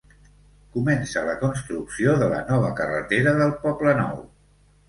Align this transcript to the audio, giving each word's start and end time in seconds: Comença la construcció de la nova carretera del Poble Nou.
Comença 0.77 1.23
la 1.27 1.35
construcció 1.43 2.17
de 2.23 2.31
la 2.33 2.41
nova 2.49 2.73
carretera 2.83 3.35
del 3.43 3.55
Poble 3.67 3.95
Nou. 4.01 4.29